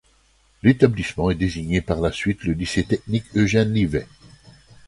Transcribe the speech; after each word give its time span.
L'établissement 0.63 1.29
est 1.29 1.35
désigné 1.35 1.79
par 1.79 2.01
la 2.01 2.11
suite 2.11 2.43
le 2.45 2.53
lycée 2.53 2.83
technique 2.83 3.27
Eugène-Livet. 3.37 4.07